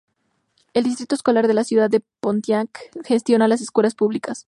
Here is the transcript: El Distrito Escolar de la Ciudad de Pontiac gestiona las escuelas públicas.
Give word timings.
El 0.73 0.85
Distrito 0.85 1.13
Escolar 1.13 1.45
de 1.47 1.53
la 1.53 1.63
Ciudad 1.63 1.87
de 1.87 2.01
Pontiac 2.21 2.89
gestiona 3.05 3.47
las 3.47 3.61
escuelas 3.61 3.93
públicas. 3.93 4.39